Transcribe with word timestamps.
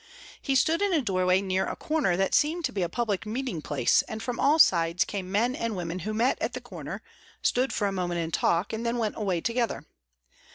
He 0.41 0.55
stood 0.55 0.81
in 0.81 0.93
a 0.93 1.01
doorway 1.03 1.41
near 1.41 1.67
a 1.67 1.75
corner 1.75 2.17
that 2.17 2.33
seemed 2.33 2.65
to 2.65 2.71
be 2.71 2.81
a 2.81 2.89
public 2.89 3.27
meeting 3.27 3.61
place 3.61 4.01
and 4.07 4.23
from 4.23 4.39
all 4.39 4.57
sides 4.57 5.05
came 5.05 5.31
men 5.31 5.55
and 5.55 5.75
women 5.75 5.99
who 5.99 6.11
met 6.15 6.41
at 6.41 6.53
the 6.53 6.59
corner, 6.59 7.03
stood 7.43 7.71
for 7.71 7.85
a 7.85 7.91
moment 7.91 8.19
in 8.19 8.31
talk, 8.31 8.73
and 8.73 8.83
then 8.83 8.97
went 8.97 9.15
away 9.15 9.41
together. 9.41 9.85